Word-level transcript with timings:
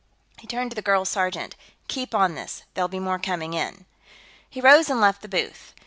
He 0.39 0.47
turned 0.47 0.71
to 0.71 0.75
the 0.75 0.81
girl 0.81 1.05
sergeant. 1.05 1.55
"Keep 1.87 2.15
on 2.15 2.33
this; 2.33 2.63
there'll 2.73 2.87
be 2.87 2.97
more 2.97 3.19
coming 3.19 3.53
in." 3.53 3.85
He 4.49 4.59
rose 4.59 4.89
and 4.89 4.99
left 4.99 5.21
the 5.21 5.27
booth. 5.27 5.75